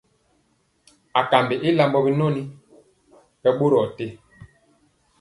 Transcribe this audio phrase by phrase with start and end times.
[1.19, 2.35] Akambi i lambɔ binɔn,
[3.41, 4.05] ɓɛ ɓorɔɔ te.